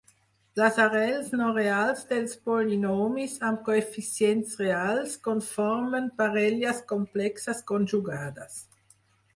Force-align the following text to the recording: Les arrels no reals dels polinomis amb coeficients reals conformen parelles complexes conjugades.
Les 0.59 0.77
arrels 0.83 1.27
no 1.41 1.49
reals 1.57 2.01
dels 2.13 2.33
polinomis 2.47 3.35
amb 3.51 3.61
coeficients 3.69 4.57
reals 4.65 5.15
conformen 5.29 6.11
parelles 6.25 6.83
complexes 6.95 7.65
conjugades. 7.75 8.61